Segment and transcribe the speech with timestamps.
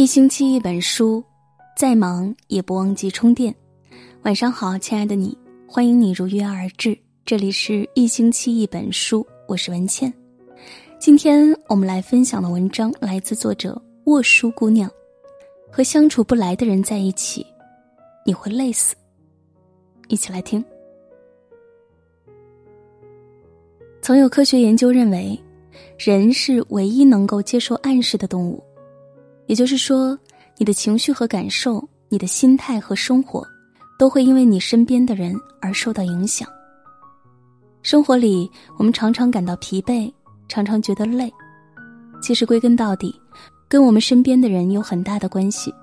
[0.00, 1.22] 一星期一本书，
[1.76, 3.54] 再忙也不忘记充电。
[4.22, 5.36] 晚上好，亲爱的你，
[5.68, 6.98] 欢迎你如约而至。
[7.22, 10.10] 这里是一星期一本书，我是文倩。
[10.98, 14.90] 今天我们来分享的文章来自作者沃书姑娘。
[15.70, 17.44] 和相处不来的人在一起，
[18.24, 18.96] 你会累死。
[20.08, 20.64] 一起来听。
[24.00, 25.38] 曾有科学研究认为，
[25.98, 28.64] 人是唯一能够接受暗示的动物。
[29.50, 30.16] 也就是说，
[30.58, 33.44] 你的情绪和感受，你的心态和生活，
[33.98, 36.48] 都会因为你身边的人而受到影响。
[37.82, 40.08] 生活里，我们常常感到疲惫，
[40.48, 41.28] 常常觉得累，
[42.22, 43.12] 其实归根到底，
[43.66, 45.74] 跟我们身边的人有很大的关系。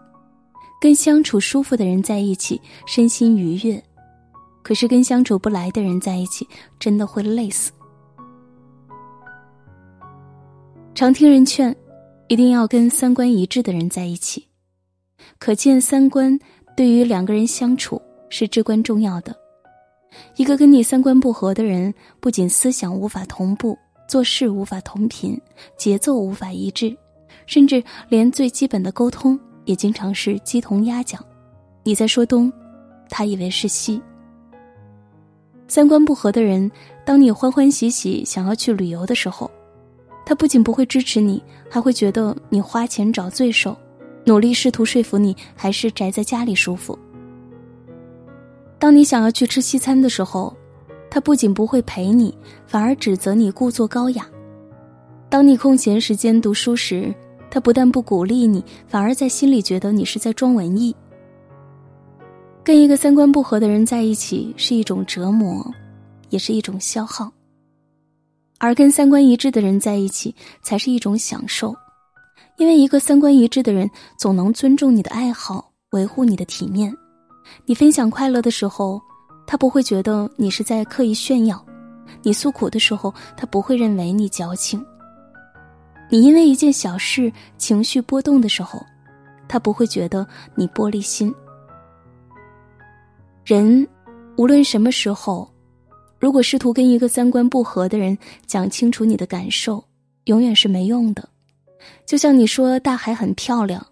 [0.80, 3.78] 跟相处舒服的人在一起，身心愉悦；
[4.64, 6.48] 可是跟相处不来的人在一起，
[6.80, 7.70] 真的会累死。
[10.96, 11.76] 常听人劝。
[12.30, 14.46] 一定要跟三观一致的人在一起，
[15.40, 16.38] 可见三观
[16.76, 19.34] 对于两个人相处是至关重要的。
[20.36, 23.78] 一个跟你三观不合的人，不仅思想无法同步，
[24.10, 25.40] 做事无法同频，
[25.78, 26.96] 节奏无法一致，
[27.46, 31.24] 甚至连最基本的沟通也经常是鸡同鸭讲。
[31.84, 32.52] 你在说东，
[33.10, 34.02] 他以为是西。
[35.70, 36.70] 三观不合的人，
[37.06, 39.50] 当你欢欢喜喜想要去旅游的时候。
[40.28, 43.74] 他不仅不会支持你，还会觉得你花钱找罪受，
[44.26, 47.00] 努力试图说服你还是宅在家里舒服。
[48.78, 50.54] 当你想要去吃西餐的时候，
[51.10, 54.28] 他不仅不会陪你，反而指责你故作高雅。
[55.30, 57.16] 当你空闲时间读书时，
[57.50, 60.94] 他不但不鼓励你，反而在心里觉得你是在装文艺。
[62.66, 65.66] 跟一个三观不合的人在一起是一种折磨，
[66.32, 67.32] 也是一种消耗。
[68.60, 71.76] 而跟三观一致的人在一起，才是一种享受，
[72.58, 76.92] 因为一个三观一致的人总能尊重你的爱好，维护你的体面。
[77.66, 79.00] 你分享快乐的时候，
[79.46, 81.58] 他不会觉得你是在刻意炫耀；
[82.24, 84.84] 你诉苦的时候，他不会认为你矫情。
[86.10, 88.84] 你因为一件小事情绪波动的时候，
[89.48, 90.26] 他不会觉得
[90.56, 91.34] 你玻璃心。
[93.46, 93.88] 人，
[94.36, 95.48] 无论什么时候。
[96.20, 99.84] 如果试图跟一个三观不合的人讲清楚你的感受，
[100.26, 101.28] 永远是没用的。
[102.06, 103.86] 就像你说大海很漂亮，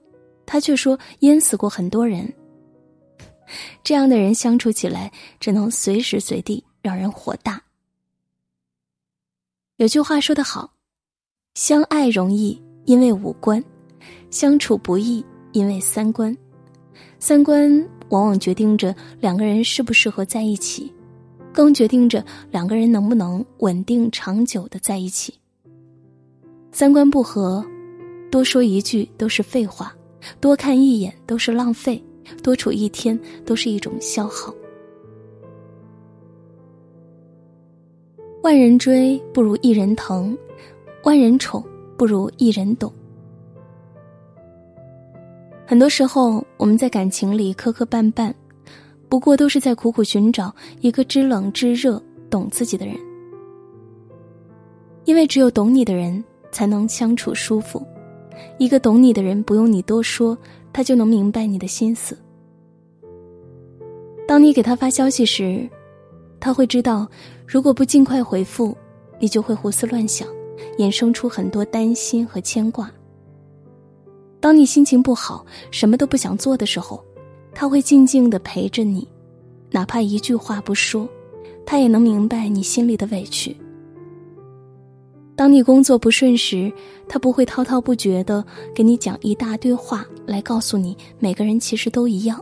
[0.45, 2.33] 他却说淹死过很多人。
[3.83, 7.61] 这样的人相处起来，只能随时随地让人火大。
[9.77, 10.73] 有句话说得好
[11.53, 13.61] ：“相爱容易，因为五官；
[14.31, 16.35] 相处不易，因为三观。
[17.19, 20.91] 三观往往决定着两个人适不适合在一起。”
[21.55, 25.33] 更决定着两个人能不能稳定长久的在一起。
[26.73, 27.65] 三观不合，
[28.29, 29.95] 多说一句都是废话，
[30.41, 32.03] 多看一眼都是浪费，
[32.43, 34.53] 多处一天都是一种消耗。
[38.43, 40.37] 万人追不如一人疼，
[41.05, 41.63] 万人宠
[41.97, 42.91] 不如一人懂。
[45.65, 48.33] 很多时候，我们在感情里磕磕绊绊。
[49.15, 52.97] 不过都是在苦苦寻找一个知冷知热、懂自己的人，
[55.05, 56.21] 因为只有懂你的人
[56.51, 57.81] 才能相处舒服。
[58.57, 60.37] 一个懂你的人，不用你多说，
[60.73, 62.17] 他就能明白你的心思。
[64.27, 65.65] 当你给他发消息时，
[66.37, 67.07] 他会知道，
[67.47, 68.75] 如果不尽快回复，
[69.17, 70.27] 你就会胡思乱想，
[70.77, 72.91] 衍生出很多担心和牵挂。
[74.41, 77.01] 当你心情不好，什么都不想做的时候。
[77.55, 79.07] 他会静静的陪着你，
[79.71, 81.07] 哪怕一句话不说，
[81.65, 83.55] 他也能明白你心里的委屈。
[85.37, 86.71] 当你工作不顺时，
[87.07, 92.39] 他不会滔滔不绝的给你讲一大堆话来告诉你每个人其实都一样，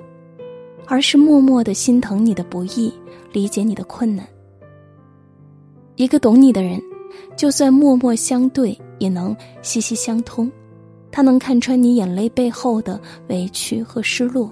[0.87, 2.91] 而是默默的心疼你的不易，
[3.31, 4.27] 理解你的困难。
[5.95, 6.81] 一个懂你的人，
[7.37, 10.51] 就算默默相对，也能息息相通，
[11.11, 14.51] 他能看穿你眼泪背后的委屈和失落。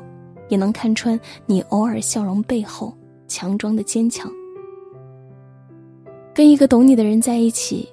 [0.52, 2.94] 也能看穿你偶尔笑容背后
[3.26, 4.30] 强装的坚强。
[6.34, 7.88] 跟一个懂你的人在一起，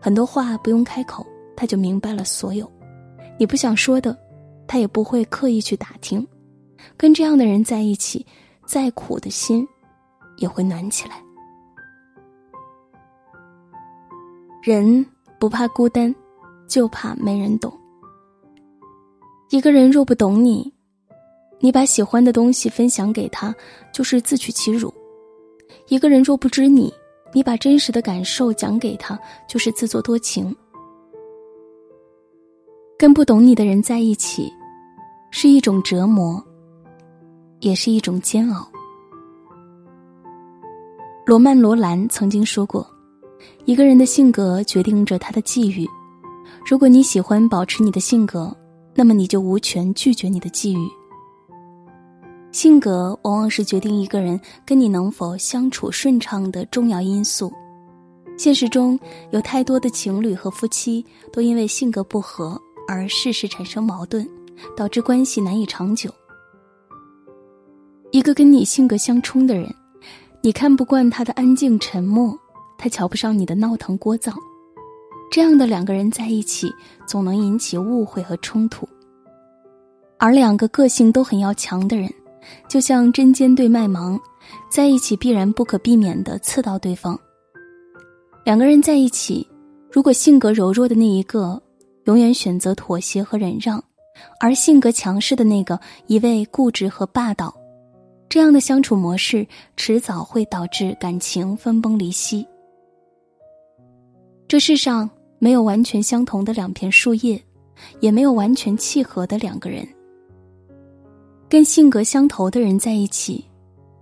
[0.00, 1.24] 很多话不用开口，
[1.56, 2.68] 他就明白了所有。
[3.38, 4.16] 你不想说的，
[4.66, 6.26] 他也不会刻意去打听。
[6.96, 8.26] 跟这样的人在一起，
[8.66, 9.64] 再苦的心
[10.38, 11.22] 也会暖起来。
[14.64, 15.06] 人
[15.38, 16.12] 不怕孤单，
[16.66, 17.72] 就怕没人懂。
[19.50, 20.73] 一个人若不懂你。
[21.64, 23.54] 你把喜欢的东西分享给他，
[23.90, 24.92] 就是自取其辱；
[25.88, 26.92] 一个人若不知你，
[27.32, 29.18] 你把真实的感受讲给他，
[29.48, 30.54] 就是自作多情。
[32.98, 34.52] 跟不懂你的人在一起，
[35.30, 36.38] 是一种折磨，
[37.60, 38.70] 也是一种煎熬。
[41.24, 42.86] 罗曼·罗兰曾经说过
[43.64, 45.88] ：“一个人的性格决定着他的际遇。
[46.68, 48.54] 如果你喜欢保持你的性格，
[48.94, 50.86] 那么你就无权拒绝你的际遇。”
[52.54, 57.52] 性格往往是决定一个人跟你能否相处顺畅的重要因素。
[58.38, 58.96] 现实中
[59.32, 62.56] 有太多的情侣和夫妻都因为性格不合
[62.86, 64.24] 而事事产生矛盾。
[64.76, 66.08] 导致关系难以长久。
[68.12, 69.68] 一个跟你性格相冲的人，
[70.40, 72.38] 你看不惯他的安静沉默，
[72.78, 74.32] 他瞧不上你的闹腾聒噪，
[75.30, 76.72] 这样的两个人在一起，
[77.04, 78.88] 总能引起误会和冲突。
[80.18, 82.08] 而两个个性都很要强的人，
[82.68, 84.18] 就像针尖对麦芒，
[84.70, 87.18] 在一起必然不可避免的刺到对方。
[88.44, 89.46] 两个人在一起，
[89.90, 91.62] 如果性格柔弱的那一个
[92.04, 93.82] 永远选择妥协和忍让。
[94.38, 97.52] 而性格强势的那个一味固执和霸道，
[98.28, 99.44] 这样的相处模式
[99.76, 102.46] 迟早会导致感情分崩离析。
[104.46, 107.42] 这世上没有完全相同的两片树叶，
[107.98, 109.86] 也没有完全契合的两个人。
[111.48, 113.44] 跟性格相投的人在一起，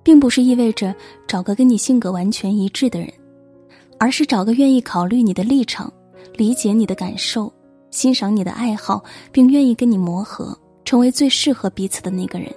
[0.02, 0.94] 并不是意味着
[1.26, 3.12] 找个跟你性格完全一致的人，
[3.98, 5.92] 而是找个愿意考虑你的立场，
[6.34, 7.52] 理解你的感受。
[7.90, 12.50] 欣赏你的爱好，并愿意跟你磨合，成为最适合彼此的那个人。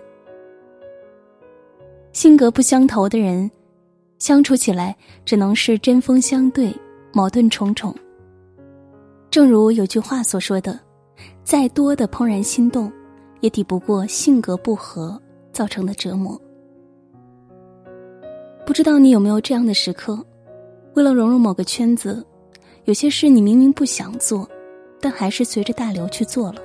[2.13, 3.51] 性格不相投的人，
[4.17, 4.95] 相处起来
[5.25, 6.73] 只能是针锋相对，
[7.11, 7.93] 矛盾重重。
[9.29, 10.79] 正如有句话所说的
[11.43, 12.89] ：“再多的怦然心动，
[13.45, 15.21] 也抵不过性格不合
[15.53, 16.41] 造成的折磨。”
[18.65, 20.19] 不知道你有没有这样的时刻？
[20.95, 22.25] 为了融入某个圈子，
[22.85, 24.49] 有些事你明明不想做。
[24.99, 26.61] 但还是随着大流去做了，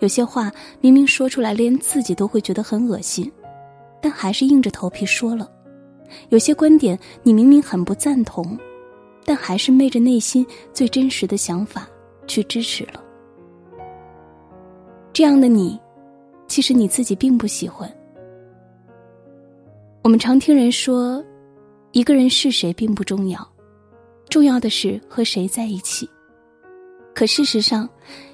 [0.00, 0.50] 有些话
[0.80, 3.30] 明明说出来连自己都会觉得很恶心，
[4.00, 5.46] 但还是硬着头皮说了；
[6.30, 8.58] 有些观点你明明很不赞同，
[9.24, 11.88] 但还是昧着内心最真实的想法
[12.26, 13.00] 去支持了。
[15.12, 15.78] 这样的你，
[16.52, 17.90] 其实你自己并不喜欢。
[20.02, 21.24] 我们常听人说，
[21.92, 23.40] 一个人是谁并不重要，
[24.28, 26.06] 重要的是和谁在一起。
[27.14, 27.88] 可事实上，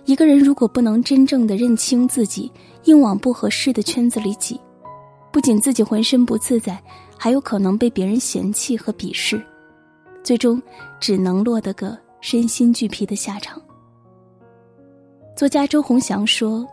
[0.05, 2.50] 一个人如果不能真正的认清自己，
[2.87, 4.61] 硬往不合适的圈子里挤，
[5.31, 6.82] 不仅自己浑身不自在，
[7.17, 9.41] 还有可能被别人嫌弃和鄙视，
[10.25, 10.61] 最终
[10.99, 13.62] 只能落得个身心俱疲的下场。
[15.37, 16.67] 作家周鸿祥说：“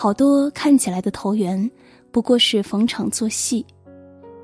[0.00, 1.68] 好多看起来的投缘，
[2.12, 3.66] 不过是逢场作戏。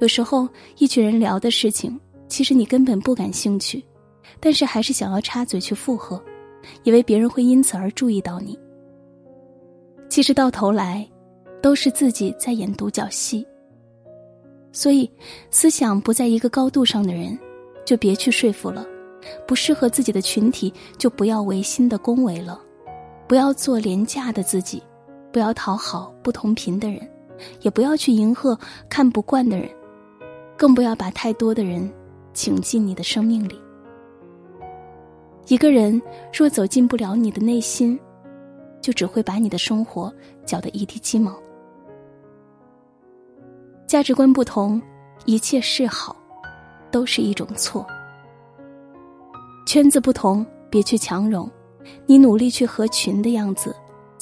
[0.00, 0.48] 有时候
[0.78, 1.96] 一群人聊的事情，
[2.26, 3.80] 其实你根本不感兴趣。”
[4.40, 6.20] 但是还是想要插嘴去附和，
[6.82, 8.58] 以为别人会因此而注意到你。
[10.08, 11.08] 其实到头来，
[11.62, 13.46] 都是自己在演独角戏。
[14.72, 15.08] 所以，
[15.52, 17.38] 思想不在一个高度上的人，
[17.84, 18.84] 就别去说服了；
[19.46, 22.60] 不适合自己的群体，就不要违心的恭维了；
[23.28, 24.82] 不要做廉价的自己，
[25.34, 27.00] 不要讨好不同频的人，
[27.62, 28.56] 也不要去迎合
[28.88, 29.68] 看不惯的人，
[30.56, 31.92] 更不要把太多的人
[32.32, 33.60] 请进你的生命里。
[35.48, 36.00] 一个人
[36.32, 37.98] 若走进不了你的内心，
[38.80, 40.14] 就只会把你的生活
[40.46, 41.36] 搅得一地鸡毛。
[43.88, 44.80] 价值观不同，
[45.24, 46.14] 一切是好，
[46.92, 47.84] 都是一种错。
[49.66, 51.50] 圈子不同，别去强融，
[52.06, 53.74] 你努力去合群的样子，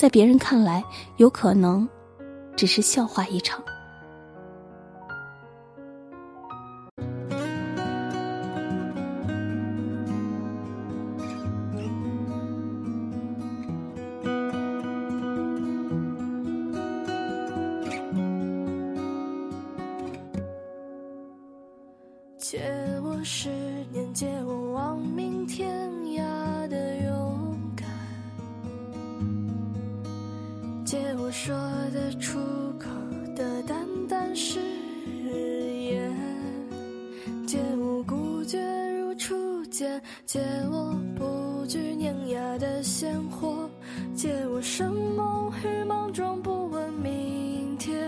[0.03, 0.83] 在别人看来，
[1.19, 1.89] 有可能
[2.57, 3.63] 只是笑话一场。
[22.39, 22.61] 借
[23.05, 23.49] 我时
[31.33, 31.57] 说
[31.95, 32.39] 得出
[32.79, 32.91] 口
[33.35, 33.75] 的淡
[34.07, 34.61] 淡誓
[35.33, 36.15] 言，
[37.47, 38.61] 借我孤绝
[38.99, 43.67] 如初见，借我不惧碾压的鲜活，
[44.15, 47.99] 借我生猛与莽撞，不问明天，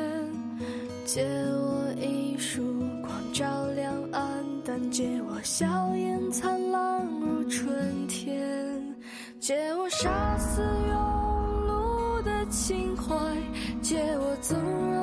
[1.07, 2.63] 借我一束
[3.01, 4.79] 光照亮暗淡。
[4.91, 8.95] 借我笑颜灿烂如春天，
[9.41, 10.61] 借我杀死
[12.55, 13.17] 碌的情怀，
[13.83, 14.94] 借我纵容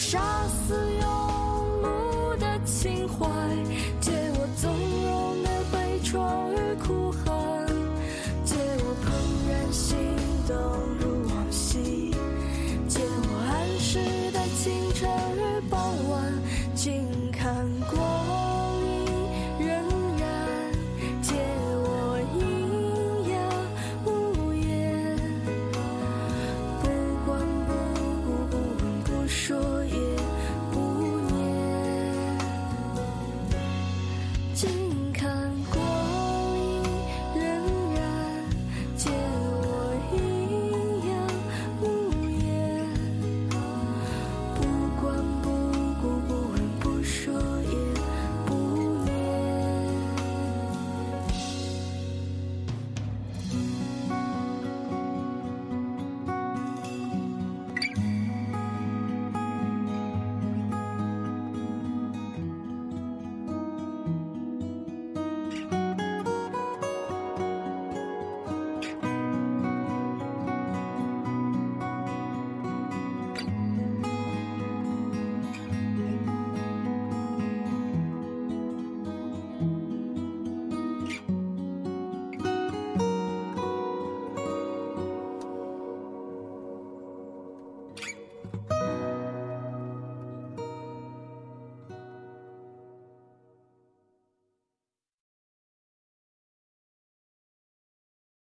[0.00, 0.39] shine.